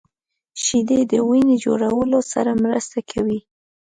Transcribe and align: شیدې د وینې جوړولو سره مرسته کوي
شیدې 0.63 0.99
د 1.11 1.13
وینې 1.29 1.55
جوړولو 1.65 2.19
سره 2.31 2.51
مرسته 2.63 2.97
کوي 3.11 3.39